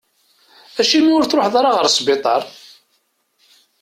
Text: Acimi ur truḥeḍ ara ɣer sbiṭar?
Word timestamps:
Acimi 0.81 1.11
ur 1.17 1.25
truḥeḍ 1.25 1.55
ara 1.59 1.71
ɣer 1.77 1.85
sbiṭar? 1.89 2.41